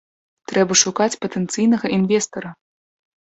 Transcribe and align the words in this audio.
Трэба 0.51 0.77
шукаць 0.83 1.17
патэнцыйнага 1.25 1.91
інвестара. 1.97 2.49